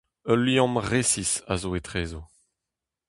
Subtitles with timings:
[0.31, 2.21] Ul liamm resis a zo etrezo.